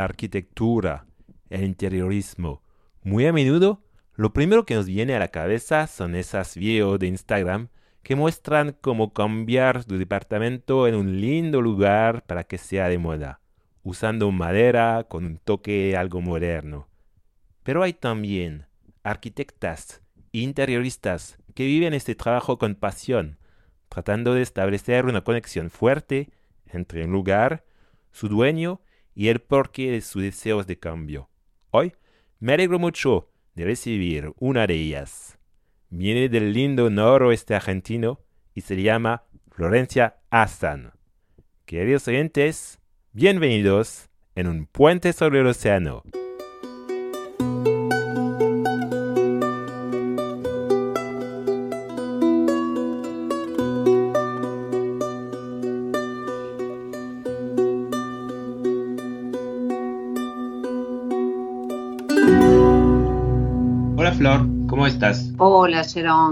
la 0.00 0.04
arquitectura, 0.04 1.04
el 1.50 1.62
interiorismo, 1.62 2.62
muy 3.02 3.26
a 3.26 3.34
menudo 3.34 3.82
lo 4.14 4.32
primero 4.32 4.64
que 4.64 4.74
nos 4.74 4.86
viene 4.86 5.14
a 5.14 5.18
la 5.18 5.28
cabeza 5.28 5.86
son 5.86 6.14
esas 6.14 6.56
videos 6.56 6.98
de 6.98 7.06
Instagram 7.06 7.68
que 8.02 8.16
muestran 8.16 8.76
cómo 8.80 9.12
cambiar 9.12 9.84
tu 9.84 9.98
departamento 9.98 10.88
en 10.88 10.94
un 10.94 11.20
lindo 11.20 11.60
lugar 11.60 12.24
para 12.24 12.44
que 12.44 12.56
sea 12.56 12.88
de 12.88 12.96
moda, 12.96 13.40
usando 13.82 14.30
madera 14.30 15.04
con 15.08 15.26
un 15.26 15.36
toque 15.36 15.94
algo 15.96 16.22
moderno. 16.22 16.88
Pero 17.62 17.82
hay 17.82 17.92
también 17.92 18.66
arquitectas 19.02 20.02
interioristas 20.32 21.38
que 21.54 21.66
viven 21.66 21.92
este 21.92 22.14
trabajo 22.14 22.56
con 22.56 22.74
pasión, 22.74 23.38
tratando 23.90 24.32
de 24.32 24.42
establecer 24.42 25.04
una 25.04 25.24
conexión 25.24 25.68
fuerte 25.68 26.30
entre 26.66 27.04
un 27.04 27.12
lugar, 27.12 27.64
su 28.12 28.28
dueño 28.28 28.80
y 29.20 29.28
el 29.28 29.40
porqué 29.40 29.90
de 29.90 30.00
sus 30.00 30.22
deseos 30.22 30.66
de 30.66 30.78
cambio. 30.78 31.28
Hoy 31.72 31.92
me 32.38 32.54
alegro 32.54 32.78
mucho 32.78 33.28
de 33.54 33.66
recibir 33.66 34.32
una 34.38 34.66
de 34.66 34.72
ellas. 34.72 35.38
Viene 35.90 36.30
del 36.30 36.54
lindo 36.54 36.88
noroeste 36.88 37.54
argentino 37.54 38.20
y 38.54 38.62
se 38.62 38.80
llama 38.80 39.24
Florencia 39.50 40.16
Astan. 40.30 40.94
Queridos 41.66 42.08
oyentes, 42.08 42.80
bienvenidos 43.12 44.08
en 44.36 44.46
un 44.46 44.64
puente 44.64 45.12
sobre 45.12 45.40
el 45.40 45.48
océano. 45.48 46.02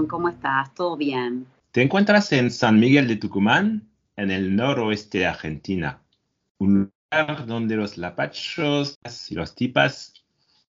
¿Cómo 0.07 0.29
estás? 0.29 0.73
¿Todo 0.73 0.95
bien? 0.95 1.45
Te 1.71 1.81
encuentras 1.81 2.31
en 2.31 2.49
San 2.49 2.79
Miguel 2.79 3.07
de 3.07 3.17
Tucumán, 3.17 3.89
en 4.15 4.31
el 4.31 4.55
noroeste 4.55 5.19
de 5.19 5.27
Argentina, 5.27 6.01
un 6.59 6.91
lugar 7.11 7.45
donde 7.45 7.75
los 7.75 7.97
lapachos 7.97 8.97
y 9.29 9.35
los 9.35 9.55
tipas 9.55 10.13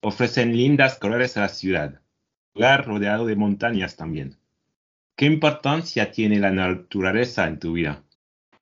ofrecen 0.01 0.55
lindas 0.55 0.97
colores 0.97 1.37
a 1.37 1.41
la 1.41 1.49
ciudad, 1.49 2.01
un 2.55 2.61
lugar 2.61 2.87
rodeado 2.87 3.25
de 3.25 3.35
montañas 3.35 3.95
también. 3.95 4.37
¿Qué 5.15 5.25
importancia 5.25 6.11
tiene 6.11 6.39
la 6.39 6.51
naturaleza 6.51 7.47
en 7.47 7.59
tu 7.59 7.73
vida? 7.73 8.01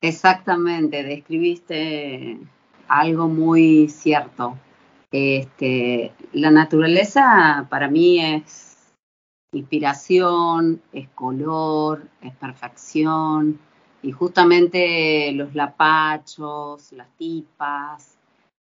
Exactamente, 0.01 1.03
describiste 1.03 2.37
algo 2.87 3.29
muy 3.29 3.87
cierto. 3.87 4.57
Este, 5.09 6.11
la 6.33 6.51
naturaleza 6.51 7.65
para 7.69 7.87
mí 7.87 8.19
es 8.19 8.66
inspiración, 9.51 10.81
es 10.91 11.07
color, 11.09 12.07
es 12.21 12.35
perfección, 12.35 13.59
y 14.01 14.11
justamente 14.11 15.31
los 15.33 15.55
lapachos, 15.55 16.91
las 16.93 17.09
tipas, 17.17 18.17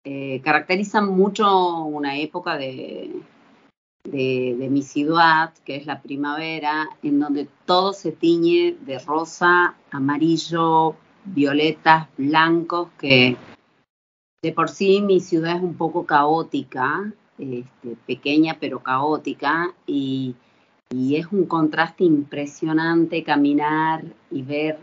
eh, 0.04 0.40
caracterizan 0.44 1.08
mucho 1.08 1.82
una 1.84 2.18
época 2.18 2.56
de, 2.56 3.10
de, 4.04 4.68
mi 4.70 4.82
ciudad, 4.82 5.52
que 5.64 5.76
es 5.76 5.86
la 5.86 6.02
primavera, 6.02 6.88
en 7.02 7.20
donde 7.20 7.48
todo 7.64 7.92
se 7.92 8.12
tiñe 8.12 8.76
de 8.80 8.98
rosa, 8.98 9.76
amarillo, 9.90 10.94
violetas, 11.24 12.08
blancos, 12.18 12.88
que 12.98 13.36
de 14.42 14.52
por 14.52 14.68
sí 14.68 15.00
mi 15.00 15.20
ciudad 15.20 15.56
es 15.56 15.62
un 15.62 15.74
poco 15.74 16.04
caótica, 16.04 17.12
este, 17.38 17.96
pequeña 18.06 18.58
pero 18.60 18.80
caótica, 18.80 19.74
y, 19.86 20.36
es 21.16 21.26
un 21.32 21.46
contraste 21.46 22.04
impresionante 22.04 23.24
caminar 23.24 24.04
y 24.30 24.42
ver 24.42 24.78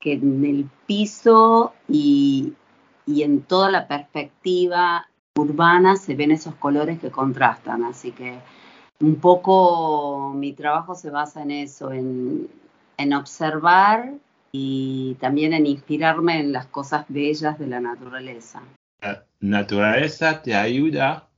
que 0.00 0.14
en 0.14 0.44
el 0.44 0.68
piso 0.86 1.72
y, 1.88 2.52
y 3.06 3.22
en 3.22 3.42
toda 3.42 3.70
la 3.70 3.88
perspectiva 3.88 5.08
urbana 5.36 5.96
se 5.96 6.14
ven 6.14 6.30
esos 6.30 6.54
colores 6.54 6.98
que 6.98 7.10
contrastan. 7.10 7.84
Así 7.84 8.12
que 8.12 8.38
un 9.00 9.16
poco 9.16 10.32
mi 10.34 10.52
trabajo 10.52 10.94
se 10.94 11.10
basa 11.10 11.42
en 11.42 11.50
eso, 11.50 11.92
en, 11.92 12.48
en 12.96 13.12
observar 13.14 14.14
y 14.52 15.16
también 15.20 15.52
en 15.52 15.66
inspirarme 15.66 16.40
en 16.40 16.52
las 16.52 16.66
cosas 16.66 17.06
bellas 17.08 17.58
de 17.58 17.66
la 17.66 17.80
naturaleza 17.80 18.62
la 19.04 19.24
naturaleza 19.40 20.42
te 20.42 20.54
ayuda 20.54 21.28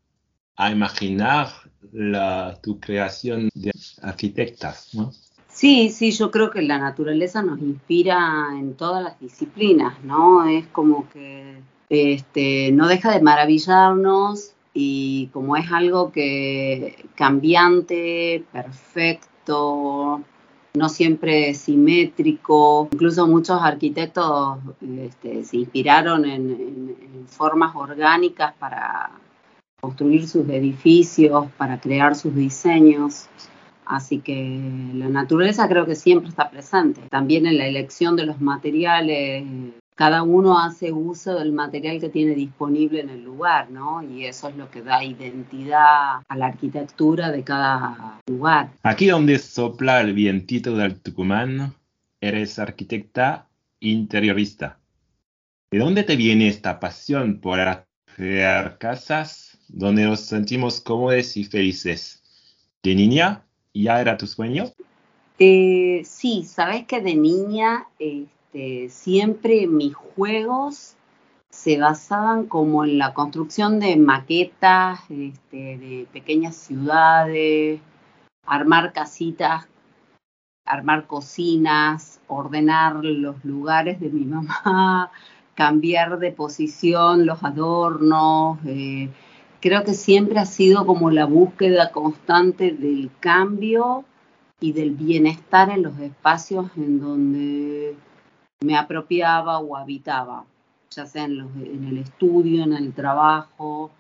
a 0.57 0.71
imaginar 0.71 1.49
la, 1.93 2.59
tu 2.63 2.79
creación 2.81 3.49
de 3.55 3.73
arquitectas, 4.03 4.95
¿no? 4.95 5.13
Sí, 5.49 5.89
sí, 5.89 6.11
yo 6.11 6.31
creo 6.31 6.51
que 6.51 6.61
la 6.61 6.79
naturaleza 6.79 7.43
nos 7.43 7.59
inspira 7.61 8.49
en 8.53 8.75
todas 8.75 9.03
las 9.03 9.21
disciplinas, 9.21 9.95
¿no? 10.05 10.47
Es 10.47 10.67
como 10.67 11.09
que 11.09 11.61
este, 11.89 12.73
no 12.73 12.89
deja 12.89 13.13
de 13.13 13.23
maravillarnos 13.23 14.53
y 14.75 15.29
como 15.33 15.57
es 15.57 15.73
algo 15.73 16.13
que 16.13 17.07
cambiante, 17.15 18.45
perfecto, 18.53 20.21
no 20.75 20.89
siempre 20.91 21.55
simétrico. 21.55 22.89
Incluso 22.93 23.27
muchos 23.27 23.61
arquitectos 23.63 24.59
este, 24.99 25.45
se 25.45 25.57
inspiraron 25.57 26.25
en, 26.27 27.27
formas 27.29 27.75
orgánicas 27.75 28.53
para 28.59 29.11
construir 29.87 30.27
sus 30.27 30.49
edificios, 30.49 31.47
para 31.57 31.79
crear 31.81 32.17
sus 32.17 32.35
diseños. 32.35 33.27
Así 33.85 34.19
que 34.19 34.61
la 34.95 35.09
naturaleza 35.09 35.69
creo 35.69 35.87
que 35.87 35.95
siempre 35.95 36.29
está 36.29 36.51
presente. 36.51 37.03
También 37.09 37.47
en 37.47 37.57
la 37.57 37.67
elección 37.67 38.17
de 38.17 38.27
los 38.27 38.41
materiales 38.41 39.45
cada 39.95 40.25
uno 40.25 40.59
hace 40.59 40.93
uso 40.93 41.39
del 41.39 41.53
material 41.53 42.01
que 42.01 42.11
tiene 42.11 42.35
disponible 42.35 43.01
en 43.01 43.09
el 43.09 43.23
lugar, 43.23 43.71
¿no? 43.71 44.03
Y 44.03 44.27
eso 44.27 44.49
es 44.49 44.57
lo 44.57 44.71
que 44.71 44.83
da 44.83 45.03
identidad 45.03 46.21
a 46.29 46.37
la 46.37 46.47
arquitectura 46.47 47.31
de 47.31 47.43
cada 47.43 48.21
lugar. 48.27 48.73
Aquí 48.83 49.07
donde 49.07 49.39
sopla 49.39 50.03
el 50.03 50.13
vientito 50.13 50.77
del 50.77 51.01
Tucumán, 51.01 51.73
eres 52.21 52.59
arquitecta 52.59 53.49
interiorista. 53.81 54.79
¿De 55.71 55.79
dónde 55.79 56.03
te 56.03 56.17
viene 56.17 56.49
esta 56.49 56.79
pasión 56.79 57.41
por 57.41 57.59
crear 58.17 58.77
casas 58.79 59.46
donde 59.69 60.05
nos 60.05 60.21
sentimos 60.21 60.81
cómodos 60.81 61.37
y 61.37 61.45
felices? 61.45 62.23
¿De 62.83 62.95
niña 62.95 63.43
ya 63.75 64.01
era 64.01 64.17
tu 64.17 64.27
sueño? 64.27 64.65
Eh, 65.39 66.03
sí, 66.05 66.45
sabes 66.45 66.87
que 66.87 67.01
de 67.01 67.15
niña 67.15 67.87
este, 67.99 68.89
siempre 68.89 69.67
mis 69.67 69.95
juegos 69.95 70.95
se 71.51 71.79
basaban 71.79 72.47
como 72.47 72.85
en 72.85 72.99
la 72.99 73.15
construcción 73.15 73.81
de 73.81 73.97
maquetas, 73.97 75.01
este, 75.11 75.79
de 75.79 76.07
pequeñas 76.13 76.55
ciudades, 76.57 77.81
armar 78.45 78.93
casitas, 78.93 79.67
armar 80.65 81.07
cocinas, 81.07 82.21
ordenar 82.29 82.97
los 83.05 83.45
lugares 83.45 84.01
de 84.01 84.11
mi 84.11 84.25
mamá, 84.25 85.11
cambiar 85.55 86.19
de 86.19 86.33
posición 86.33 87.27
los 87.27 87.43
adornos. 87.43 88.59
Eh, 88.67 89.11
creo 89.61 89.85
que 89.85 89.95
siempre 89.95 90.39
ha 90.39 90.47
sido 90.47 90.87
como 90.87 91.11
la 91.11 91.27
búsqueda 91.27 91.91
constante 91.91 92.73
del 92.73 93.11
cambio 93.21 94.05
y 94.61 94.73
del 94.73 94.93
bienestar 94.93 95.71
en 95.71 95.83
los 95.83 95.99
espacios 95.99 96.71
en 96.77 97.01
donde 97.01 97.97
me 98.61 98.77
apropiaba 98.77 99.59
o 99.59 99.77
habitaba, 99.77 100.45
ya 100.91 101.07
sea 101.07 101.25
en, 101.25 101.87
el 101.89 101.99
estudio, 101.99 102.65
en 102.65 102.73
el 102.73 102.93
trabajo. 102.93 103.91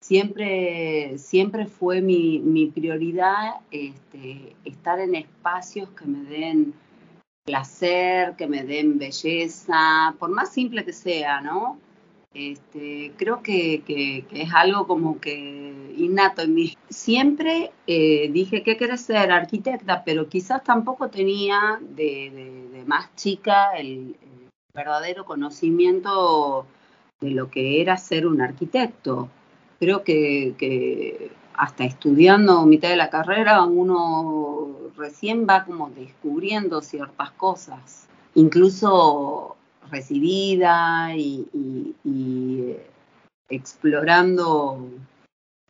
Siempre, 0.00 1.16
siempre 1.16 1.66
fue 1.66 2.02
mi, 2.02 2.70
prioridad 2.74 3.60
este, 3.70 4.54
estar 4.64 5.00
en 5.00 5.14
espacios 5.14 5.88
que 5.90 6.04
me 6.04 6.22
den 6.24 6.74
placer, 7.44 8.36
que 8.36 8.46
me 8.46 8.64
den 8.64 8.98
belleza, 8.98 10.14
por 10.18 10.30
más 10.30 10.52
simple 10.52 10.84
que 10.84 10.92
sea, 10.92 11.40
¿no? 11.40 11.78
Este, 12.34 13.12
creo 13.16 13.42
que, 13.42 14.24
es 14.32 14.52
algo 14.52 14.88
como 14.88 15.20
que 15.20 15.94
innato 15.96 16.42
en 16.42 16.54
mí. 16.54 16.76
Siempre 16.88 17.70
eh, 17.86 18.28
dije 18.32 18.64
que 18.64 18.76
quería 18.76 18.96
ser 18.96 19.30
arquitecta, 19.30 20.02
pero 20.04 20.28
quizás 20.28 20.64
tampoco 20.64 21.08
tenía 21.08 21.78
de, 21.80 22.82
más 22.86 23.14
chica 23.14 23.72
el, 23.76 24.16
verdadero 24.74 25.24
conocimiento 25.24 26.66
de 27.20 27.30
lo 27.30 27.48
que 27.48 27.80
era 27.80 27.96
ser 27.96 28.26
un 28.26 28.40
arquitecto. 28.40 29.28
Creo 29.78 30.02
que, 30.02 30.54
que 30.58 31.30
hasta 31.54 31.84
estudiando 31.84 32.66
mitad 32.66 32.88
de 32.88 32.96
la 32.96 33.10
carrera 33.10 33.62
uno 33.62 34.76
recién 34.96 35.46
va 35.48 35.64
como 35.64 35.90
descubriendo 35.90 36.80
ciertas 36.80 37.30
cosas. 37.30 38.08
Incluso 38.34 39.56
recibida 39.90 41.14
y, 41.16 42.76
explorando 43.48 44.90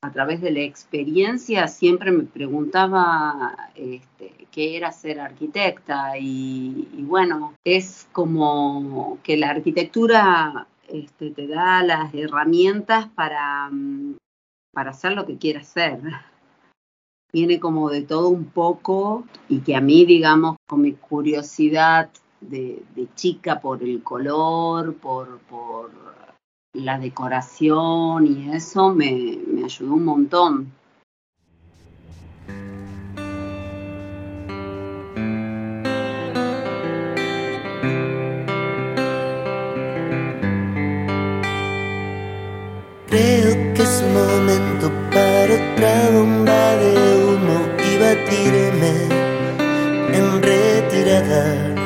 a 0.00 0.12
través 0.12 0.40
de 0.40 0.50
la 0.50 0.60
experiencia, 0.60 1.66
siempre 1.66 2.10
me 2.10 2.24
preguntaba 2.24 3.70
este, 3.74 4.46
qué 4.50 4.76
era 4.76 4.92
ser 4.92 5.20
arquitecta 5.20 6.18
y, 6.18 6.86
bueno, 7.02 7.54
es 7.64 8.06
como 8.12 9.18
que 9.22 9.36
la 9.36 9.50
arquitectura 9.50 10.66
este, 10.88 11.30
te 11.30 11.46
da 11.46 11.82
las 11.82 12.14
herramientas 12.14 13.08
para, 13.08 13.70
para 14.72 14.90
hacer 14.90 15.12
lo 15.12 15.26
que 15.26 15.38
quieras 15.38 15.70
hacer. 15.70 16.00
Viene 17.32 17.58
como 17.58 17.90
de 17.90 18.02
todo 18.02 18.28
un 18.28 18.44
poco 18.44 19.24
y 19.48 19.60
que 19.60 19.74
a 19.74 19.80
mí, 19.80 20.04
digamos, 20.04 20.56
con 20.68 20.82
mi 20.82 20.92
curiosidad 20.92 22.10
de, 22.48 22.82
chica 23.14 23.60
por 23.60 23.82
el 23.82 24.02
color, 24.02 24.94
por, 24.94 25.38
por 25.40 25.90
la 26.74 26.98
decoración 26.98 28.26
y 28.26 28.52
eso 28.52 28.92
me, 28.92 29.38
me 29.46 29.64
ayudó 29.64 29.94
un 29.94 30.04
montón. 30.04 30.72
Creo 43.06 43.74
que 43.74 43.82
es 43.82 44.02
momento 44.12 44.90
para 45.12 45.54
otra 45.54 46.10
bomba 46.10 46.76
de 46.76 46.92
humo 47.24 47.58
y 47.78 47.98
batirme 47.98 48.92
en 50.12 50.42
retirada. 50.42 51.83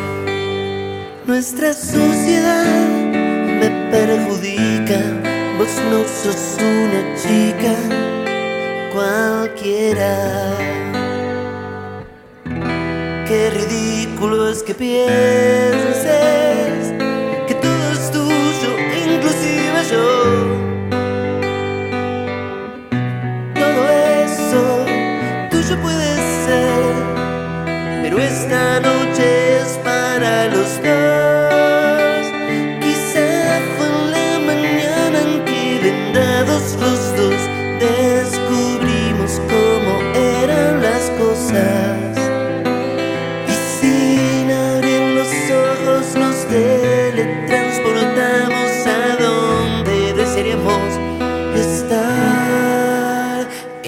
Nuestra 1.28 1.74
sociedad 1.74 2.88
me 3.60 3.68
perjudica, 3.90 4.98
vos 5.58 5.68
no 5.90 6.02
sos 6.08 6.56
una 6.58 7.14
chica 7.16 7.74
cualquiera. 8.94 10.14
Qué 13.26 13.50
ridículo 13.50 14.48
es 14.48 14.62
que 14.62 14.72
pienses 14.72 16.06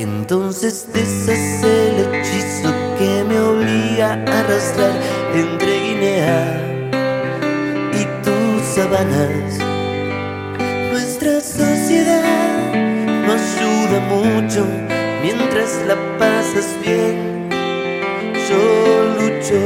Entonces 0.00 0.86
deshacer 0.94 1.92
el 1.92 2.14
hechizo 2.14 2.72
que 2.96 3.22
me 3.28 3.38
obliga 3.38 4.14
a 4.14 4.40
arrastrar 4.40 4.94
entre 5.34 5.78
Guinea 5.78 6.56
y 7.92 8.04
tus 8.24 8.62
sabanas. 8.76 9.58
Nuestra 10.90 11.38
sociedad 11.42 12.72
no 13.26 13.32
ayuda 13.34 14.00
mucho 14.08 14.64
mientras 15.20 15.70
la 15.86 15.96
pasas 16.18 16.68
bien. 16.82 17.50
Yo 18.48 18.60
lucho. 19.18 19.60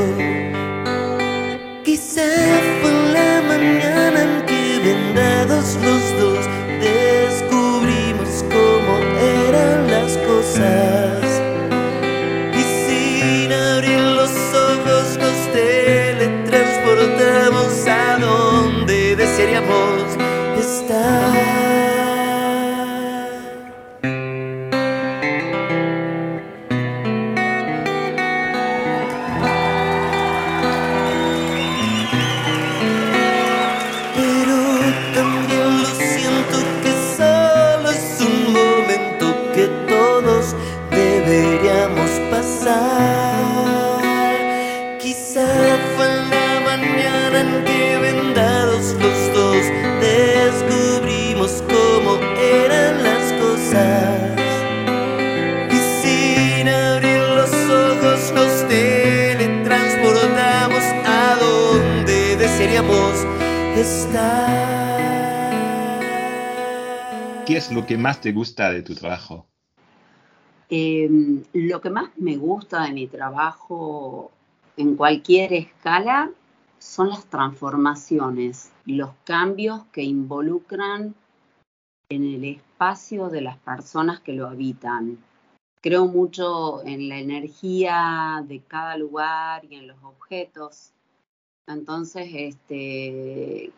Quizá 1.85 2.29
fue 2.83 2.93
la 3.13 3.41
mañana 3.47 4.23
en 4.25 4.47
que 4.47 4.81
vendados 4.83 5.77
los 5.85 6.21
dos 6.21 6.34
lo 67.85 67.89
que 67.89 67.99
más 67.99 68.19
te 68.19 68.33
gusta 68.33 68.71
de 68.71 68.83
tu 68.83 68.95
trabajo? 68.95 69.47
Em, 70.71 71.43
lo 71.53 71.83
que 71.83 71.91
más 71.91 72.09
me 72.17 72.39
gusta 72.39 72.85
de 72.85 72.93
mi 72.93 73.07
trabajo 73.07 74.31
en 74.79 74.97
cualquier 74.97 75.53
escala 75.53 76.31
son 76.79 77.11
las 77.11 77.27
transformaciones, 77.27 78.73
los 78.87 79.11
cambios 79.25 79.83
que 79.93 80.03
involucran 80.03 81.15
en 82.09 82.25
el 82.25 82.45
espacio 82.45 83.29
de 83.29 83.43
las 83.43 83.59
personas 83.59 84.21
que 84.21 84.33
lo 84.33 84.49
habitan. 84.49 85.19
Creo 85.83 86.07
mucho 86.07 86.83
en 86.87 87.11
la 87.11 87.19
energía 87.19 88.43
de 88.49 88.61
cada 88.61 88.97
lugar 88.97 89.63
y 89.67 89.75
en 89.75 89.89
los 89.89 90.03
objetos. 90.03 90.93
Entonces, 91.67 92.31
este, 92.33 93.71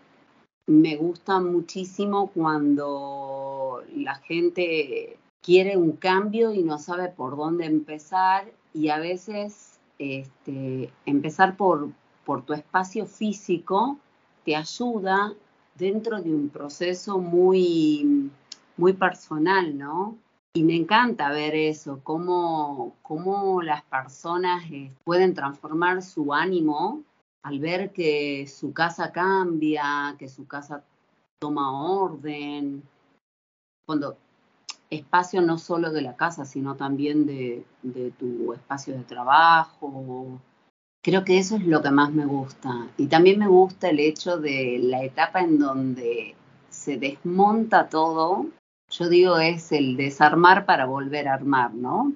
me 0.67 0.97
gusta 0.97 1.41
muchísimo 1.41 2.31
cuando 2.35 3.83
la 3.95 4.17
gente 4.17 5.17
quiere 5.43 5.77
un 5.77 5.93
cambio 5.93 6.53
y 6.53 6.63
no 6.63 6.79
sabe 6.79 7.09
por 7.09 7.37
dónde 7.37 7.67
empezar 7.67 8.51
y 8.75 8.89
a 8.89 8.99
veces 8.99 9.79
este, 9.99 10.91
empezar 11.07 11.57
por, 11.57 11.91
por 12.25 12.45
tu 12.45 12.53
espacio 12.53 13.07
físico 13.07 13.97
te 14.45 14.57
ayuda 14.57 15.35
dentro 15.77 16.21
de 16.21 16.35
un 16.35 16.49
proceso 16.49 17.19
muy, 17.19 18.31
muy 18.77 18.93
personal, 18.93 19.77
¿no? 19.77 20.17
Y 20.55 20.63
me 20.63 20.75
encanta 20.75 21.31
ver 21.31 21.55
eso, 21.55 22.01
cómo, 22.03 22.95
cómo 23.03 23.63
las 23.63 23.83
personas 23.83 24.65
eh, 24.71 24.91
pueden 25.05 25.35
transformar 25.35 26.03
su 26.03 26.33
ánimo 26.33 27.03
al 27.47 27.61
ver 27.61 27.93
que 27.93 28.49
su 28.49 28.73
casa 28.73 29.13
cambia, 29.13 30.17
que 30.19 30.29
su 30.29 30.49
casa 30.49 30.83
toma 31.39 31.81
orden, 31.81 32.83
cuando 33.87 34.17
espacio 34.91 35.41
no 35.41 35.57
solo 35.57 35.93
de 35.93 36.03
la 36.03 36.17
casa, 36.17 36.45
sino 36.45 36.75
también 36.75 37.25
de, 37.25 37.65
tu 38.19 38.53
espacio 38.53 38.95
de 38.97 39.05
trabajo. 39.05 40.41
Creo 41.05 41.25
que 41.25 41.39
eso 41.39 41.55
es 41.55 41.65
lo 41.65 41.83
que 41.83 41.93
más 41.93 42.11
me 42.11 42.27
gusta. 42.27 42.89
Y 42.97 43.07
también 43.07 43.39
me 43.39 43.47
gusta 43.47 43.91
el 43.91 44.01
hecho 44.01 44.39
de 44.39 44.81
la 44.83 45.05
etapa 45.05 45.41
en 45.41 45.61
donde 45.61 46.35
se 46.69 46.97
desmonta 46.97 47.89
todo. 47.89 48.47
Yo 48.91 49.09
digo 49.09 49.39
es 49.39 49.71
el 49.71 49.97
desarmar 49.97 50.67
para 50.67 50.87
volver 50.87 51.29
a 51.29 51.35
armar, 51.35 51.73
¿no? 51.75 52.13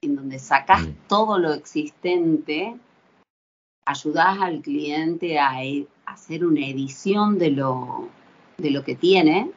En 0.00 0.16
donde 0.16 0.38
sacas 0.38 0.88
mm. 0.88 0.94
todo 1.06 1.38
lo 1.38 1.52
existente 1.52 2.78
ayudas 3.88 4.38
al 4.40 4.60
cliente 4.60 5.38
a, 5.38 5.64
e, 5.64 5.86
hacer 6.04 6.44
una 6.44 6.66
edición 6.66 7.38
de 7.38 7.50
lo, 7.50 8.08
de 8.58 8.70
lo 8.70 8.84
que 8.84 8.94
tiene 8.94 9.50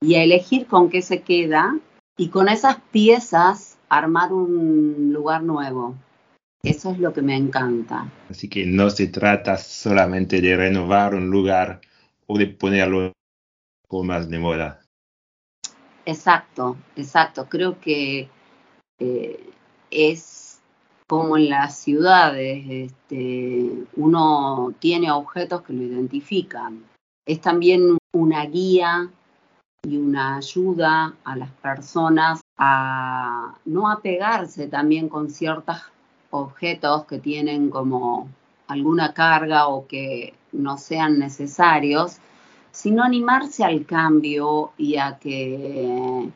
y 0.00 0.16
a 0.16 0.24
elegir 0.24 0.66
con 0.66 0.90
qué 0.90 1.02
se 1.02 1.22
queda 1.22 1.78
y 2.16 2.28
con 2.28 2.48
esas 2.48 2.78
piezas 2.90 3.78
armar 3.88 4.32
un 4.32 5.12
lugar 5.12 5.44
nuevo. 5.44 5.94
Eso 6.64 6.90
es 6.90 6.98
lo 6.98 7.12
que 7.12 7.22
me 7.22 7.36
encanta. 7.36 8.10
Así 8.28 8.48
que 8.48 8.66
no 8.66 8.90
se 8.90 9.06
trata 9.06 9.56
solamente 9.56 10.40
de 10.40 10.56
renovar 10.56 11.14
un 11.14 11.30
lugar 11.30 11.80
o 12.26 12.36
de 12.36 12.46
ponerlo 12.48 13.12
como 13.86 14.04
más 14.04 14.28
de 14.28 14.38
moda. 14.38 14.80
Exacto, 16.06 16.76
exacto. 16.96 17.46
Creo 17.48 17.78
que 17.80 18.28
eh, 18.98 19.50
es 19.90 20.33
como 21.06 21.36
en 21.36 21.50
las 21.50 21.78
ciudades, 21.78 22.64
este, 22.68 23.70
uno 23.96 24.72
tiene 24.78 25.10
objetos 25.10 25.62
que 25.62 25.72
lo 25.72 25.82
identifican. 25.82 26.84
Es 27.26 27.40
también 27.40 27.98
una 28.12 28.44
guía 28.46 29.10
y 29.82 29.96
una 29.98 30.36
ayuda 30.36 31.14
a 31.24 31.36
las 31.36 31.50
personas 31.50 32.40
a 32.56 33.54
no 33.64 33.90
apegarse 33.90 34.66
también 34.68 35.08
con 35.08 35.30
ciertos 35.30 35.76
objetos 36.30 37.04
que 37.04 37.18
tienen 37.18 37.70
como 37.70 38.28
alguna 38.66 39.12
carga 39.12 39.68
o 39.68 39.86
que 39.86 40.34
no 40.52 40.78
sean 40.78 41.18
necesarios, 41.18 42.18
sino 42.70 43.02
animarse 43.02 43.64
al 43.64 43.84
cambio 43.84 44.72
y 44.78 44.96
a 44.96 45.18
que 45.18 46.30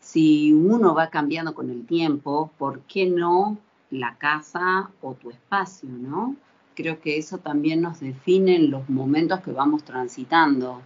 si 0.00 0.52
uno 0.52 0.94
va 0.94 1.10
cambiando 1.10 1.54
con 1.54 1.70
el 1.70 1.86
tiempo, 1.86 2.50
¿por 2.58 2.80
qué 2.82 3.06
no 3.06 3.58
la 3.90 4.16
casa 4.16 4.90
o 5.02 5.14
tu 5.14 5.30
espacio, 5.30 5.88
no? 5.88 6.36
Creo 6.74 7.00
que 7.00 7.18
eso 7.18 7.38
también 7.38 7.80
nos 7.80 8.00
define 8.00 8.56
en 8.56 8.70
los 8.70 8.88
momentos 8.90 9.40
que 9.40 9.52
vamos 9.52 9.84
transitando, 9.84 10.82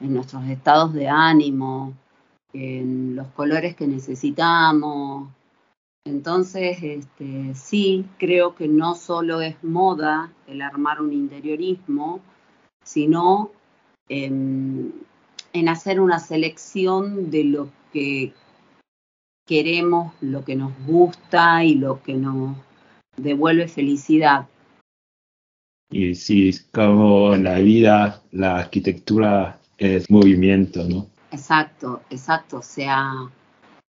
en 0.00 0.14
nuestros 0.14 0.44
estados 0.48 0.92
de 0.92 1.08
ánimo, 1.08 1.94
en 2.52 3.14
los 3.14 3.28
colores 3.28 3.76
que 3.76 3.86
necesitamos. 3.86 5.28
Entonces, 6.04 6.78
este, 6.82 7.54
sí, 7.54 8.06
creo 8.18 8.54
que 8.54 8.66
no 8.66 8.94
solo 8.94 9.40
es 9.40 9.62
moda 9.62 10.32
el 10.46 10.62
armar 10.62 11.00
un 11.00 11.12
interiorismo, 11.12 12.20
sino 12.82 13.50
en, 14.08 14.94
en 15.52 15.68
hacer 15.68 16.00
una 16.00 16.18
selección 16.18 17.30
de 17.30 17.44
lo 17.44 17.68
que 17.92 18.32
queremos, 19.50 20.12
lo 20.20 20.44
que 20.44 20.54
nos 20.54 20.72
gusta 20.86 21.64
y 21.64 21.74
lo 21.74 22.00
que 22.04 22.14
nos 22.14 22.56
devuelve 23.16 23.66
felicidad. 23.66 24.46
Y 25.90 26.14
sí, 26.14 26.52
como 26.72 27.34
en 27.34 27.42
la 27.42 27.58
vida, 27.58 28.22
la 28.30 28.58
arquitectura 28.58 29.58
es 29.76 30.08
movimiento, 30.08 30.84
¿no? 30.84 31.08
Exacto, 31.32 32.00
exacto. 32.10 32.58
O 32.58 32.62
sea, 32.62 33.10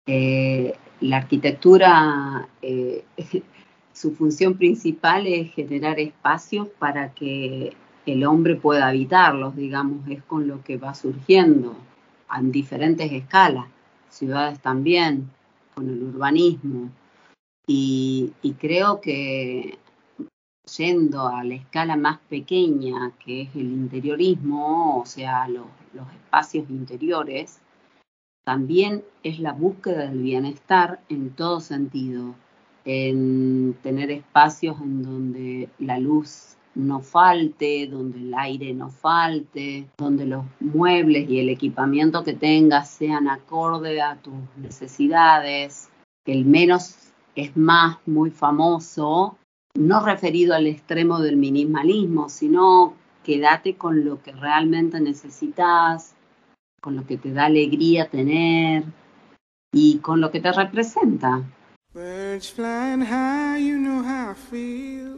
eh, 0.07 0.75
la 1.01 1.17
arquitectura, 1.17 2.49
eh, 2.63 3.03
su 3.93 4.15
función 4.15 4.55
principal 4.55 5.27
es 5.27 5.53
generar 5.55 5.99
espacios 5.99 6.69
para 6.79 7.13
que 7.15 7.73
el 8.07 8.25
hombre 8.25 8.55
pueda 8.55 8.87
habitarlos, 8.87 9.57
digamos, 9.57 10.07
es 10.09 10.23
con 10.23 10.47
lo 10.47 10.63
que 10.63 10.77
va 10.77 10.95
surgiendo 10.95 11.75
en 12.33 12.53
diferentes 12.53 13.11
escalas, 13.11 13.67
ciudades 14.09 14.61
también, 14.61 15.31
con 15.79 15.89
el 15.89 16.03
urbanismo. 16.03 16.91
Y, 17.67 18.33
creo 18.59 19.01
que 19.01 19.79
yendo 20.77 21.29
a 21.29 21.45
la 21.45 21.55
escala 21.55 21.97
más 21.97 22.19
pequeña, 22.29 23.13
que 23.25 23.43
es 23.43 23.55
el 23.55 23.71
interiorismo, 23.71 25.01
o 25.01 25.07
sea, 25.07 25.47
los, 25.49 25.67
los 25.93 26.11
espacios 26.13 26.69
interiores, 26.69 27.61
también 28.45 29.05
es 29.23 29.39
la 29.39 29.53
búsqueda 29.53 30.09
del 30.09 30.23
bienestar 30.23 31.01
en 31.09 31.31
todo 31.31 31.61
sentido, 31.61 32.35
en 32.85 33.77
tener 33.83 34.11
espacios 34.11 34.81
en 34.81 35.03
donde 35.03 35.69
la 35.79 35.99
luz 35.99 36.57
no 36.79 37.01
falte, 37.01 37.89
donde 37.89 38.19
el 38.19 38.33
aire 38.35 38.73
no 38.73 38.89
falte, 38.91 39.89
donde 39.99 40.27
los 40.27 40.45
muebles 40.61 41.29
y 41.29 41.41
el 41.41 41.49
equipamiento 41.49 42.23
que 42.23 42.35
tengas 42.35 42.89
sean 42.91 43.29
acorde 43.29 44.01
a 44.01 44.17
tus 44.17 44.35
necesidades. 44.57 45.89
El 46.25 46.45
menos 46.45 46.97
es 47.35 47.57
más, 47.57 47.99
muy 48.07 48.31
famoso, 48.31 49.37
no 49.75 50.05
referido 50.05 50.55
al 50.55 50.67
extremo 50.67 51.21
del 51.21 51.37
minimalismo, 51.37 52.29
sino 52.29 52.95
quédate 53.25 53.75
con 53.75 54.05
lo 54.05 54.23
que 54.23 54.33
realmente 54.33 55.01
necesitas, 55.01 56.15
con 56.81 56.97
lo 56.97 57.07
que 57.07 57.19
te 57.19 57.33
da 57.33 57.47
alegría 57.47 58.09
tener 58.09 58.85
y 59.73 59.99
con 59.99 60.21
lo 60.21 60.31
que 60.31 60.41
te 60.41 60.53
representa. 60.53 61.43
Birds 61.93 62.51
flying 62.51 63.05
high, 63.05 63.59
you 63.59 63.79
know 63.79 64.03
how 64.03 64.31
I 64.31 64.35
feel. 64.35 65.18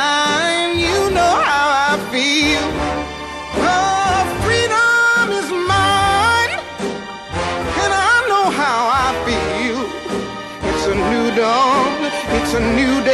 it's 12.53 12.59
a 12.59 12.75
new 12.75 13.01
day, 13.05 13.10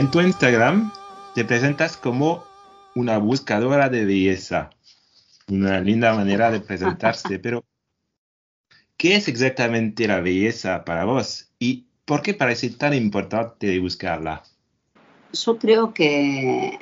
En 0.00 0.10
tu 0.10 0.18
Instagram 0.22 0.90
te 1.34 1.44
presentas 1.44 1.98
como 1.98 2.42
una 2.94 3.18
buscadora 3.18 3.90
de 3.90 4.06
belleza. 4.06 4.70
Una 5.46 5.78
linda 5.80 6.14
manera 6.14 6.50
de 6.50 6.60
presentarse, 6.60 7.38
pero 7.38 7.62
¿qué 8.96 9.16
es 9.16 9.28
exactamente 9.28 10.08
la 10.08 10.22
belleza 10.22 10.86
para 10.86 11.04
vos 11.04 11.50
y 11.58 11.84
por 12.06 12.22
qué 12.22 12.32
parece 12.32 12.70
tan 12.70 12.94
importante 12.94 13.78
buscarla? 13.78 14.42
Yo 15.34 15.58
creo 15.58 15.92
que 15.92 16.78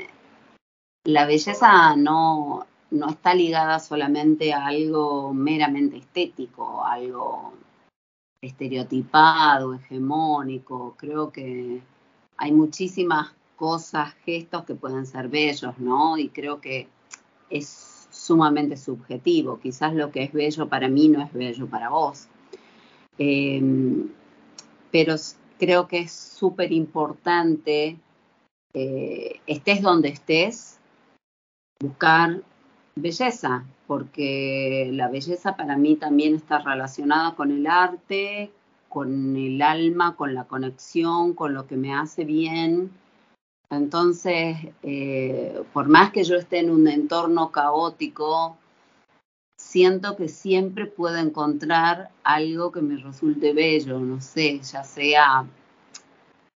la 1.02 1.26
belleza 1.26 1.96
no, 1.96 2.68
no 2.92 3.10
está 3.10 3.34
ligada 3.34 3.80
solamente 3.80 4.52
a 4.52 4.64
algo 4.66 5.34
meramente 5.34 5.96
estético, 5.96 6.84
algo 6.84 7.52
estereotipado, 8.40 9.74
hegemónico. 9.74 10.94
Creo 10.96 11.32
que 11.32 11.82
hay 12.38 12.52
muchísimas 12.52 13.32
cosas, 13.56 14.14
gestos 14.24 14.64
que 14.64 14.74
pueden 14.74 15.04
ser 15.04 15.28
bellos, 15.28 15.76
¿no? 15.78 16.16
Y 16.16 16.28
creo 16.28 16.60
que 16.60 16.88
es 17.50 18.08
sumamente 18.10 18.76
subjetivo. 18.76 19.58
Quizás 19.60 19.94
lo 19.94 20.10
que 20.12 20.22
es 20.22 20.32
bello 20.32 20.68
para 20.68 20.88
mí 20.88 21.08
no 21.08 21.22
es 21.22 21.32
bello 21.32 21.66
para 21.66 21.90
vos. 21.90 22.28
Eh, 23.18 23.60
pero 24.90 25.16
creo 25.58 25.88
que 25.88 25.98
es 25.98 26.12
súper 26.12 26.72
importante, 26.72 27.98
eh, 28.72 29.40
estés 29.46 29.82
donde 29.82 30.08
estés, 30.10 30.78
buscar 31.80 32.42
belleza, 32.94 33.64
porque 33.86 34.90
la 34.92 35.08
belleza 35.08 35.56
para 35.56 35.76
mí 35.76 35.96
también 35.96 36.36
está 36.36 36.58
relacionada 36.58 37.34
con 37.34 37.50
el 37.50 37.66
arte, 37.66 38.52
con 38.88 39.36
el 39.36 39.60
alma, 39.62 40.16
con 40.16 40.34
la 40.34 40.44
conexión, 40.44 41.34
con 41.34 41.54
lo 41.54 41.66
que 41.66 41.76
me 41.76 41.94
hace 41.94 42.24
bien. 42.24 42.90
Entonces, 43.70 44.56
eh, 44.82 45.62
por 45.72 45.88
más 45.88 46.10
que 46.10 46.24
yo 46.24 46.36
esté 46.36 46.60
en 46.60 46.70
un 46.70 46.88
entorno 46.88 47.52
caótico, 47.52 48.56
siento 49.58 50.16
que 50.16 50.28
siempre 50.28 50.86
puedo 50.86 51.16
encontrar 51.16 52.10
algo 52.24 52.72
que 52.72 52.80
me 52.80 52.96
resulte 52.96 53.52
bello, 53.52 53.98
no 53.98 54.20
sé, 54.20 54.60
ya 54.60 54.84
sea 54.84 55.46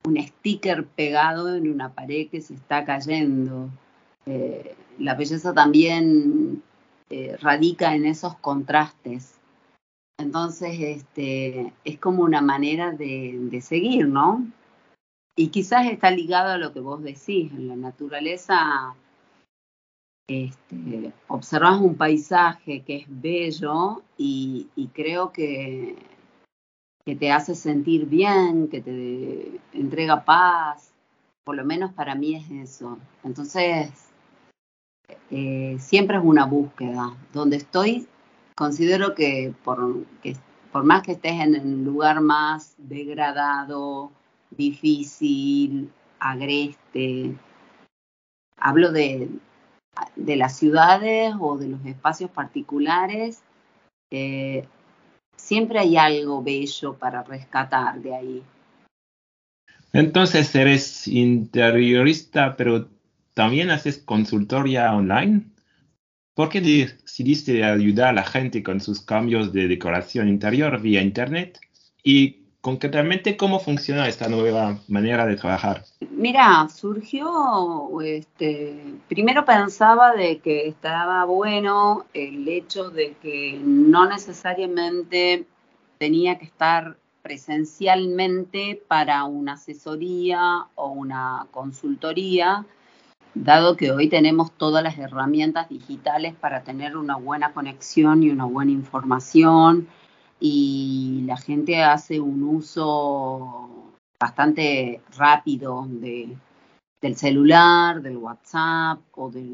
un 0.05 0.17
sticker 0.17 0.87
pegado 0.87 1.55
en 1.55 1.71
una 1.71 1.93
pared 1.93 2.29
que 2.29 2.41
se 2.41 2.55
está 2.55 2.85
cayendo. 2.85 3.69
Eh, 4.27 4.77
la 4.99 5.15
belleza 5.15 5.53
también 5.53 6.63
eh, 7.11 7.37
radica 7.41 7.95
en 7.95 8.07
esos 8.07 8.37
contrastes. 8.37 9.40
Entonces, 10.21 10.79
este, 10.79 11.73
es 11.85 11.99
como 11.99 12.23
una 12.23 12.41
manera 12.41 12.93
de, 12.93 13.39
de, 13.41 13.61
seguir, 13.61 14.07
¿no? 14.07 14.47
Y 15.37 15.49
quizás 15.49 15.87
está 15.87 16.11
ligado 16.11 16.51
a 16.51 16.59
lo 16.59 16.73
que 16.73 16.81
vos 16.81 17.03
decís, 17.03 17.51
en 17.53 17.69
la 17.69 17.77
naturaleza 17.77 18.95
este, 20.31 21.13
observas 21.27 21.81
un 21.81 21.97
paisaje 21.97 22.83
que 22.83 22.99
es 22.99 23.07
bello 23.09 24.03
y, 24.17 24.69
y 24.77 24.87
creo 24.89 25.33
que, 25.33 25.97
que, 27.05 27.17
te 27.17 27.33
hace 27.33 27.57
sentir 27.57 28.07
bien, 28.07 28.69
que 28.69 28.81
te 28.81 29.61
entrega 29.73 30.25
paz, 30.25 30.93
por 31.43 31.57
lo 31.57 31.65
menos 31.65 31.93
para 31.95 32.15
mí 32.15 32.37
es 32.37 32.49
eso. 32.49 32.99
Entonces, 33.25 33.91
eh, 35.33 35.77
siempre 35.81 36.19
es 36.19 36.23
una 36.25 36.47
búsqueda. 36.47 37.13
Donde 37.33 37.57
estoy, 37.57 38.07
considero 38.61 39.15
que 39.15 39.55
por, 39.65 40.05
más 40.85 41.03
que 41.03 41.13
estés 41.13 41.41
en 41.41 41.55
el 41.55 41.83
lugar 41.83 42.21
más 42.21 42.75
degradado, 42.77 44.13
difícil, 44.51 45.91
agreste, 46.19 47.35
hablo 48.59 48.93
de, 48.93 49.31
de 50.15 50.37
las 50.37 50.59
ciudades 50.59 51.33
o 51.41 51.57
de 51.57 51.69
los 51.69 51.87
espacios 51.87 52.31
particulares, 52.31 53.41
eh, 54.11 54.69
siempre 55.37 55.79
hay 55.79 55.97
algo 55.97 56.43
bello 56.43 56.93
para 56.99 57.23
rescatar 57.23 58.03
de 58.03 58.15
ahí. 58.15 58.43
Entonces 59.95 60.55
eres 60.55 61.09
interiorista, 61.09 62.57
pero 62.57 62.91
también 63.33 63.71
haces 63.71 63.97
consultoría 63.97 64.93
online. 64.93 65.47
¿Por 66.41 66.49
qué 66.49 66.63
decidiste 66.63 67.63
ayudar 67.63 68.09
a 68.09 68.13
la 68.15 68.25
gente 68.25 68.63
con 68.63 68.81
sus 68.81 69.03
cambios 69.03 69.53
de 69.53 69.69
decoración 69.69 70.27
interior 70.27 70.81
vía 70.81 71.03
Internet? 71.03 71.61
Y 72.03 72.45
concretamente, 72.63 73.37
¿cómo 73.37 73.61
funciona 73.61 74.09
esta 74.09 74.27
nueva 74.27 74.79
manera 74.89 75.27
de 75.27 75.37
trabajar? 75.37 75.85
Mira, 76.11 76.67
surgió, 76.75 78.01
este, 78.01 78.83
primero 79.07 79.45
pensaba 79.45 80.15
de 80.15 80.39
que 80.39 80.67
estaba 80.67 81.27
bueno 81.27 82.07
el 82.15 82.49
hecho 82.49 82.89
de 82.89 83.17
que 83.21 83.61
no 83.63 84.09
necesariamente 84.09 85.45
tenía 85.99 86.39
que 86.39 86.47
estar 86.47 86.97
presencialmente 87.21 88.83
para 88.89 89.25
una 89.25 89.53
asesoría 89.53 90.69
o 90.75 90.89
una 90.89 91.49
consultoría, 91.51 92.65
dado 93.35 93.77
que 93.77 93.93
hoy 93.93 94.09
tenemos 94.09 94.53
todas 94.53 94.83
las 94.83 94.99
herramientas 94.99 95.69
digitales 95.69 96.35
para 96.35 96.63
tener 96.63 96.97
una 96.97 97.17
buena 97.17 97.53
conexión 97.53 98.23
y 98.23 98.31
una 98.31 98.45
buena 98.45 98.73
información 98.73 99.89
y 100.41 101.23
la 101.27 101.37
gente 101.37 101.83
hace 101.83 102.19
un 102.19 102.43
uso 102.43 103.93
bastante 104.19 105.01
rápido 105.17 105.87
de, 105.89 106.37
del 107.01 107.17
celular, 107.17 108.03
del 108.03 108.17
WhatsApp 108.17 109.01
o 109.13 109.31
de 109.31 109.49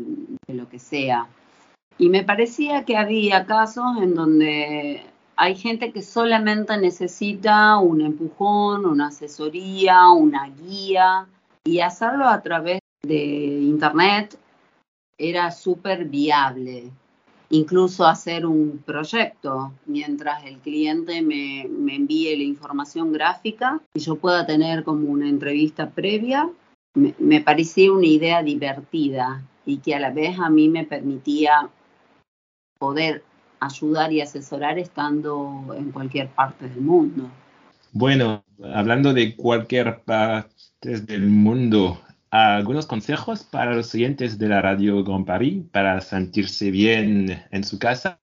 lo 0.48 0.68
que 0.68 0.78
sea. 0.78 1.26
Y 1.98 2.08
me 2.08 2.24
parecía 2.24 2.84
que 2.84 2.96
había 2.96 3.46
casos 3.46 3.96
en 4.00 4.14
donde 4.14 5.02
hay 5.36 5.54
gente 5.54 5.92
que 5.92 6.02
solamente 6.02 6.76
necesita 6.78 7.78
un 7.78 8.00
empujón, 8.00 8.86
una 8.86 9.08
asesoría, 9.08 10.08
una 10.10 10.48
guía 10.48 11.26
y 11.64 11.80
hacerlo 11.80 12.28
a 12.28 12.42
través 12.42 12.80
de 13.06 13.60
Internet 13.62 14.38
era 15.18 15.50
súper 15.50 16.04
viable 16.04 16.90
incluso 17.50 18.06
hacer 18.06 18.44
un 18.46 18.82
proyecto 18.84 19.72
mientras 19.86 20.44
el 20.44 20.58
cliente 20.58 21.22
me, 21.22 21.66
me, 21.68 21.96
envíe 21.96 22.36
la 22.36 22.42
información 22.42 23.12
gráfica 23.12 23.80
y 23.94 24.00
yo 24.00 24.16
pueda 24.16 24.46
tener 24.46 24.84
como 24.84 25.08
una 25.08 25.28
entrevista 25.28 25.90
previa, 25.90 26.48
me, 26.94 27.14
me, 27.18 27.40
parecía 27.40 27.92
una 27.92 28.06
idea 28.06 28.42
divertida 28.42 29.42
y 29.64 29.78
que 29.78 29.94
a 29.94 30.00
la 30.00 30.10
vez 30.10 30.38
a 30.38 30.50
mí 30.50 30.68
me 30.68 30.84
permitía 30.84 31.68
poder 32.78 33.22
ayudar 33.60 34.12
y 34.12 34.20
asesorar 34.20 34.78
estando 34.78 35.74
en 35.76 35.92
cualquier 35.92 36.28
parte 36.28 36.68
del 36.68 36.80
mundo. 36.80 37.30
Bueno, 37.92 38.44
hablando 38.74 39.14
de 39.14 39.34
cualquier 39.34 40.00
parte 40.00 41.00
del 41.00 41.28
mundo, 41.28 41.98
algunos 42.30 42.86
consejos 42.86 43.44
para 43.44 43.74
los 43.74 43.94
oyentes 43.94 44.38
de 44.38 44.48
la 44.48 44.60
radio 44.60 45.02
Grand 45.04 45.26
Paris 45.26 45.64
para 45.72 46.00
sentirse 46.00 46.70
bien 46.70 47.44
en 47.50 47.64
su 47.64 47.78
casa. 47.78 48.18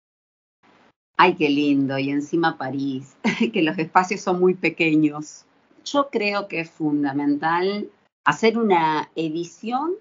Ay, 1.18 1.36
qué 1.36 1.50
lindo. 1.50 1.98
Y 1.98 2.10
encima 2.10 2.58
París, 2.58 3.16
que 3.54 3.62
los 3.62 3.78
espacios 3.78 4.22
son 4.22 4.40
muy 4.40 4.56
pequeños. 4.56 5.46
Yo 5.86 6.10
creo 6.10 6.48
que 6.48 6.62
es 6.62 6.72
fundamental 6.72 7.90
hacer 8.26 8.58
una 8.58 9.10
edición 9.16 9.94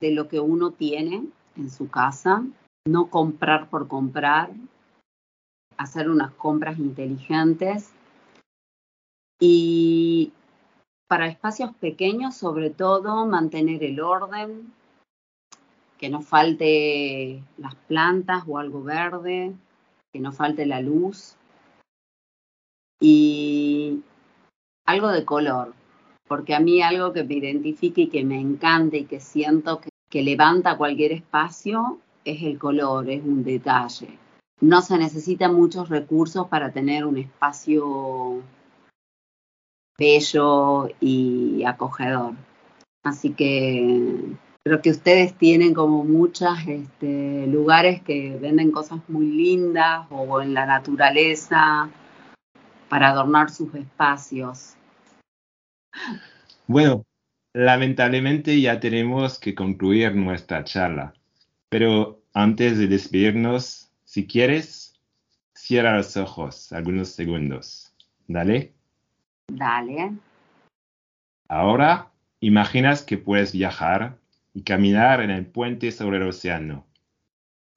de 0.00 0.10
lo 0.10 0.28
que 0.28 0.40
uno 0.40 0.72
tiene 0.72 1.24
en 1.56 1.70
su 1.70 1.88
casa, 1.88 2.44
no 2.84 3.06
comprar 3.06 3.70
por 3.70 3.88
comprar, 3.88 4.50
hacer 5.76 6.10
unas 6.10 6.32
compras 6.32 6.78
inteligentes 6.78 7.90
y 9.40 10.32
para 11.08 11.26
espacios 11.26 11.74
pequeños, 11.76 12.36
sobre 12.36 12.70
todo, 12.70 13.26
mantener 13.26 13.84
el 13.84 14.00
orden, 14.00 14.72
que 15.98 16.08
no 16.08 16.20
falte 16.20 17.42
las 17.58 17.74
plantas 17.74 18.44
o 18.46 18.58
algo 18.58 18.82
verde, 18.82 19.54
que 20.12 20.20
no 20.20 20.32
falte 20.32 20.66
la 20.66 20.80
luz 20.80 21.36
y 23.00 24.02
algo 24.86 25.08
de 25.08 25.24
color, 25.24 25.74
porque 26.28 26.54
a 26.54 26.60
mí 26.60 26.82
algo 26.82 27.12
que 27.12 27.24
me 27.24 27.34
identifique 27.34 28.02
y 28.02 28.08
que 28.08 28.24
me 28.24 28.40
encanta 28.40 28.96
y 28.96 29.04
que 29.04 29.20
siento 29.20 29.80
que, 29.80 29.90
que 30.10 30.22
levanta 30.22 30.76
cualquier 30.76 31.12
espacio 31.12 31.98
es 32.24 32.42
el 32.42 32.58
color, 32.58 33.08
es 33.10 33.22
un 33.22 33.44
detalle. 33.44 34.18
No 34.60 34.82
se 34.82 34.96
necesitan 34.98 35.54
muchos 35.54 35.88
recursos 35.88 36.48
para 36.48 36.72
tener 36.72 37.04
un 37.04 37.18
espacio 37.18 38.42
bello 39.98 40.88
y 41.00 41.64
acogedor. 41.64 42.34
Así 43.02 43.30
que 43.30 44.36
creo 44.62 44.82
que 44.82 44.90
ustedes 44.90 45.34
tienen 45.34 45.74
como 45.74 46.04
muchos 46.04 46.58
este, 46.66 47.46
lugares 47.46 48.02
que 48.02 48.36
venden 48.40 48.70
cosas 48.70 49.00
muy 49.08 49.26
lindas 49.26 50.06
o 50.10 50.40
en 50.40 50.54
la 50.54 50.66
naturaleza 50.66 51.90
para 52.88 53.08
adornar 53.08 53.50
sus 53.50 53.74
espacios. 53.74 54.74
Bueno, 56.66 57.04
Lamentablemente 57.54 58.60
ya 58.60 58.80
tenemos 58.80 59.38
que 59.38 59.54
concluir 59.54 60.16
nuestra 60.16 60.64
charla. 60.64 61.14
Pero 61.68 62.20
antes 62.32 62.78
de 62.78 62.88
despedirnos, 62.88 63.92
si 64.04 64.26
quieres, 64.26 64.94
cierra 65.54 65.96
los 65.96 66.16
ojos 66.16 66.72
algunos 66.72 67.10
segundos. 67.10 67.94
Dale. 68.26 68.72
Dale. 69.48 70.12
Ahora, 71.48 72.10
imaginas 72.40 73.02
que 73.02 73.18
puedes 73.18 73.52
viajar 73.52 74.18
y 74.54 74.62
caminar 74.62 75.20
en 75.20 75.30
el 75.30 75.46
puente 75.46 75.92
sobre 75.92 76.16
el 76.18 76.24
océano. 76.28 76.86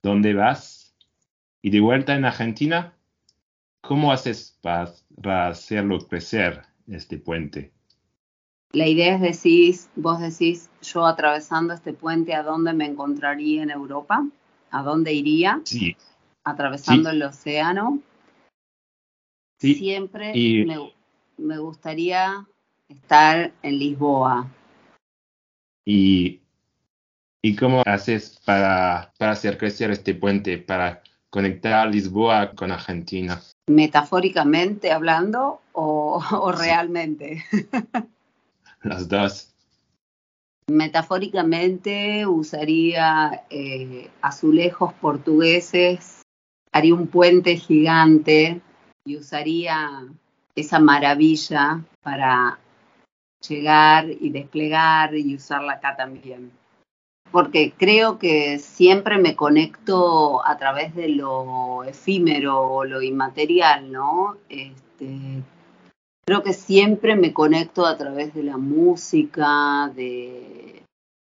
¿Dónde 0.02 0.34
vas? 0.34 0.94
¿Y 1.62 1.70
de 1.70 1.80
vuelta 1.80 2.14
en 2.14 2.24
Argentina? 2.24 2.94
¿Cómo 3.82 4.12
haces 4.12 4.58
para 4.62 5.48
hacerlo 5.48 5.98
crecer 6.00 6.62
este 6.88 7.18
puente? 7.18 7.72
La 8.72 8.86
idea 8.86 9.14
es 9.14 9.20
decir, 9.20 9.74
vos 9.96 10.20
decís, 10.20 10.70
yo 10.82 11.06
atravesando 11.06 11.72
este 11.72 11.92
puente, 11.94 12.34
¿a 12.34 12.42
dónde 12.42 12.74
me 12.74 12.84
encontraría 12.84 13.62
en 13.62 13.70
Europa? 13.70 14.26
¿A 14.70 14.82
dónde 14.82 15.12
iría? 15.12 15.60
Sí, 15.64 15.96
Atravesando 16.44 17.10
Sí. 17.10 17.16
el 17.16 17.22
océano. 17.22 18.00
sí. 19.58 19.74
Siempre 19.74 20.32
y- 20.36 20.64
me, 20.64 20.76
me 21.38 21.58
gustaría 21.58 22.46
estar 22.88 23.52
en 23.62 23.78
Lisboa. 23.78 24.48
¿Y, 25.84 26.40
y 27.42 27.56
cómo 27.56 27.82
haces 27.86 28.40
para, 28.44 29.12
para 29.18 29.32
hacer 29.32 29.56
crecer 29.56 29.90
este 29.90 30.14
puente, 30.14 30.58
para 30.58 31.02
conectar 31.30 31.88
Lisboa 31.88 32.52
con 32.54 32.72
Argentina? 32.72 33.40
¿Metafóricamente 33.68 34.92
hablando 34.92 35.60
o, 35.72 36.22
o 36.32 36.52
realmente? 36.52 37.44
Las 38.82 39.08
dos. 39.08 39.54
Metafóricamente 40.68 42.26
usaría 42.26 43.44
eh, 43.48 44.10
azulejos 44.20 44.92
portugueses, 44.94 46.22
haría 46.72 46.94
un 46.94 47.06
puente 47.06 47.56
gigante 47.56 48.60
y 49.06 49.16
usaría 49.16 50.06
esa 50.60 50.78
maravilla 50.78 51.80
para 52.02 52.58
llegar 53.46 54.06
y 54.10 54.30
desplegar 54.30 55.14
y 55.14 55.34
usarla 55.34 55.74
acá 55.74 55.96
también. 55.96 56.50
Porque 57.30 57.72
creo 57.76 58.18
que 58.18 58.58
siempre 58.58 59.18
me 59.18 59.36
conecto 59.36 60.44
a 60.46 60.56
través 60.56 60.94
de 60.94 61.08
lo 61.08 61.84
efímero 61.84 62.60
o 62.60 62.84
lo 62.84 63.02
inmaterial, 63.02 63.92
¿no? 63.92 64.36
Este, 64.48 65.42
creo 66.24 66.42
que 66.42 66.54
siempre 66.54 67.16
me 67.16 67.32
conecto 67.32 67.84
a 67.86 67.98
través 67.98 68.34
de 68.34 68.42
la 68.42 68.56
música, 68.56 69.92
de, 69.94 70.82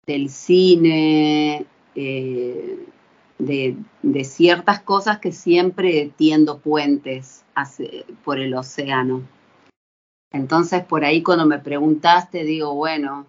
del 0.06 0.28
cine, 0.28 1.64
eh, 1.94 2.86
de, 3.38 3.76
de 4.02 4.24
ciertas 4.24 4.80
cosas 4.80 5.20
que 5.20 5.32
siempre 5.32 6.12
tiendo 6.16 6.58
puentes 6.58 7.44
por 8.24 8.38
el 8.38 8.54
océano. 8.54 9.22
Entonces, 10.32 10.84
por 10.84 11.04
ahí 11.04 11.22
cuando 11.22 11.46
me 11.46 11.58
preguntaste, 11.58 12.44
digo, 12.44 12.74
bueno, 12.74 13.26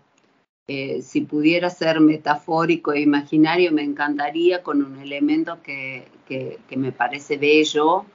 eh, 0.67 1.01
si 1.01 1.21
pudiera 1.21 1.69
ser 1.69 1.99
metafórico 1.99 2.93
e 2.93 3.01
imaginario, 3.01 3.71
me 3.71 3.83
encantaría 3.83 4.61
con 4.61 4.83
un 4.83 4.99
elemento 4.99 5.61
que, 5.63 6.07
que, 6.27 6.59
que 6.67 6.77
me 6.77 6.91
parece 6.91 7.37
bello 7.37 8.05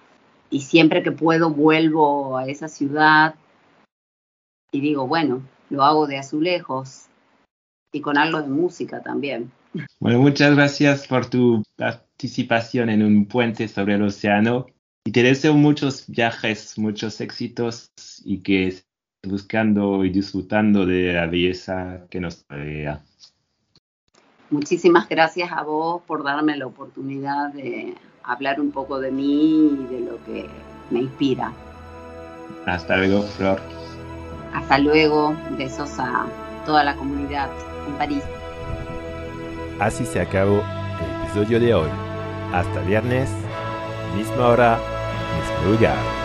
y 0.50 0.60
siempre 0.60 1.02
que 1.02 1.12
puedo 1.12 1.50
vuelvo 1.50 2.36
a 2.36 2.46
esa 2.46 2.68
ciudad 2.68 3.34
y 4.70 4.80
digo, 4.80 5.06
bueno, 5.06 5.42
lo 5.70 5.82
hago 5.82 6.06
de 6.06 6.18
azulejos 6.18 7.06
y 7.92 8.00
con 8.00 8.18
algo 8.18 8.42
de 8.42 8.48
música 8.48 9.02
también. 9.02 9.50
Bueno, 9.98 10.20
muchas 10.20 10.54
gracias 10.54 11.06
por 11.06 11.26
tu 11.26 11.62
participación 11.76 12.90
en 12.90 13.02
un 13.02 13.26
puente 13.26 13.66
sobre 13.66 13.94
el 13.94 14.02
océano 14.02 14.66
y 15.06 15.12
te 15.12 15.22
deseo 15.22 15.54
muchos 15.54 16.06
viajes, 16.08 16.78
muchos 16.78 17.20
éxitos 17.20 17.92
y 18.24 18.38
que 18.42 18.68
estés 18.68 18.86
buscando 19.22 20.04
y 20.04 20.10
disfrutando 20.10 20.86
de 20.86 21.12
la 21.12 21.26
belleza 21.26 22.06
que 22.10 22.20
nos 22.20 22.44
rodea. 22.48 23.02
Muchísimas 24.50 25.08
gracias 25.08 25.52
a 25.52 25.62
vos 25.62 26.02
por 26.06 26.24
darme 26.24 26.56
la 26.56 26.66
oportunidad 26.66 27.52
de 27.52 27.94
hablar 28.22 28.60
un 28.60 28.70
poco 28.70 28.98
de 28.98 29.10
mí 29.10 29.78
y 29.80 29.94
de 29.94 30.00
lo 30.00 30.24
que 30.24 30.48
me 30.90 31.00
inspira. 31.00 31.52
Hasta 32.66 32.96
luego, 32.96 33.22
Flor. 33.22 33.60
Hasta 34.54 34.78
luego, 34.78 35.36
besos 35.58 35.98
a 35.98 36.26
toda 36.64 36.82
la 36.82 36.96
comunidad 36.96 37.50
en 37.88 37.94
París. 37.94 38.22
Así 39.80 40.06
se 40.06 40.20
acabó 40.20 40.62
el 40.62 41.24
episodio 41.24 41.60
de 41.60 41.74
hoy. 41.74 41.90
Hasta 42.52 42.80
viernes, 42.82 43.28
misma 44.16 44.48
hora, 44.48 44.93
mismo 45.34 45.72
lugar. 45.72 46.23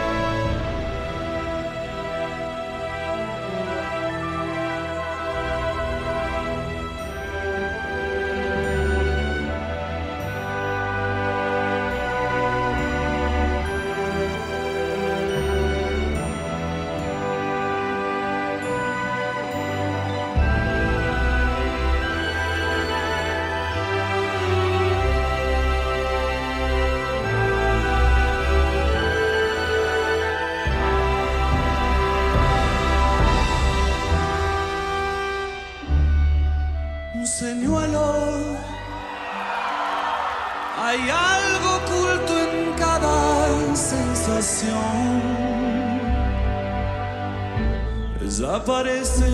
Ella 48.60 48.66
parece 48.66 49.30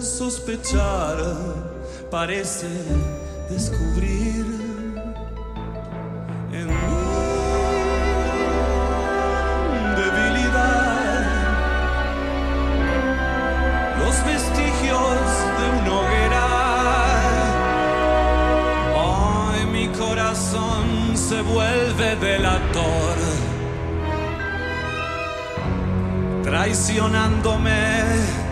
sospechar, 0.00 1.16
parece 2.10 2.66
descubrir 3.50 4.46
en 6.50 6.66
mí 6.66 6.72
debilidad 9.96 11.26
los 13.98 14.24
vestigios 14.24 15.20
de 15.58 15.64
una 15.80 15.92
hoguera. 16.00 16.46
Ay, 18.96 19.60
mi 19.66 19.88
corazón 19.88 20.86
se 21.16 21.42
vuelve 21.42 22.16
delator, 22.16 23.16
traicionándome. 26.44 28.43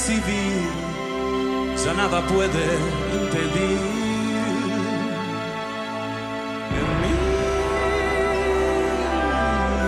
Percibir, 0.00 0.68
ya 1.84 1.92
nada 1.94 2.22
puede 2.26 2.66
impedir. 3.20 3.80
En 6.78 6.88
mi 7.02 7.14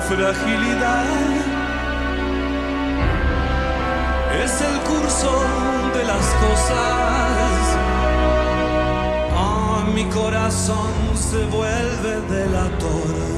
fragilidad 0.08 1.04
es 4.44 4.60
el 4.60 4.76
curso 4.80 5.32
de 5.94 6.04
las 6.04 6.26
cosas. 6.44 7.76
Ah, 9.34 9.84
mi 9.94 10.04
corazón 10.04 10.92
se 11.14 11.44
vuelve 11.46 12.20
delator 12.28 13.32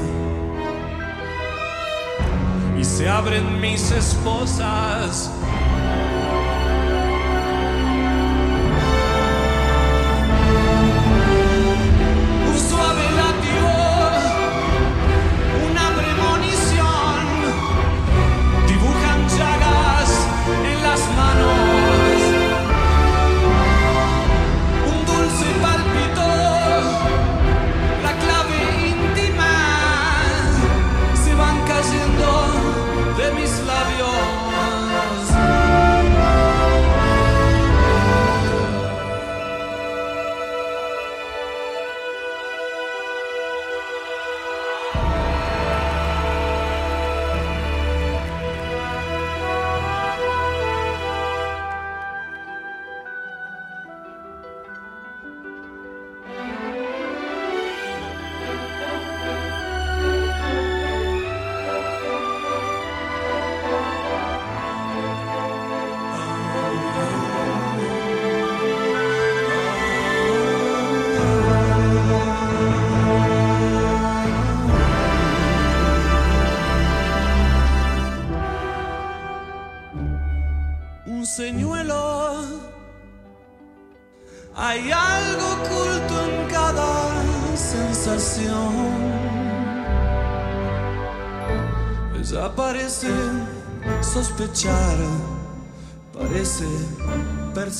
se 2.85 3.09
abren 3.09 3.59
mis 3.59 3.91
esposas. 3.91 5.31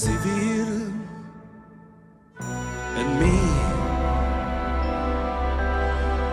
Percibir 0.06 0.68
en 2.98 3.20
mí 3.20 3.40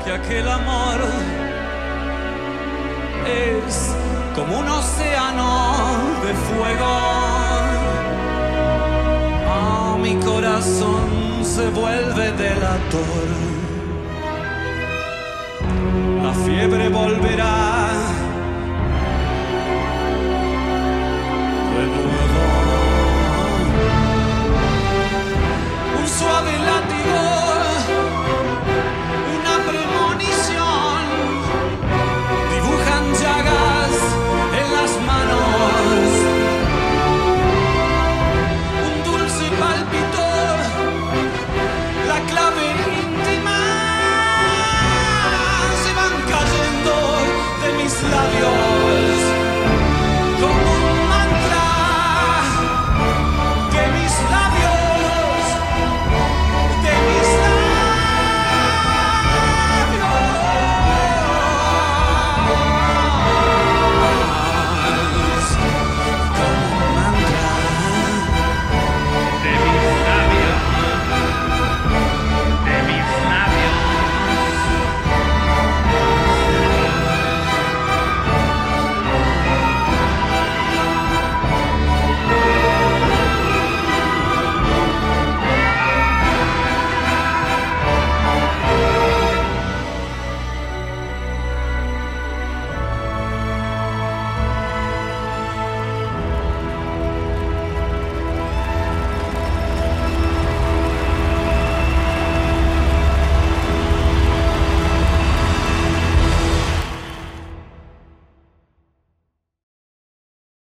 que 0.04 0.12
aquel 0.12 0.48
amor 0.48 1.00
es 3.26 3.94
como 4.34 4.58
un 4.58 4.68
océano 4.68 5.80
de 6.24 6.34
fuego. 6.34 6.98
Ah, 9.48 9.96
mi 10.00 10.16
corazón 10.16 11.42
se 11.42 11.68
vuelve 11.70 12.32
delator. 12.32 13.28
La 16.22 16.32
fiebre 16.44 16.88
volverá 16.88 18.11
suave 26.18 26.58
látigo 26.58 27.21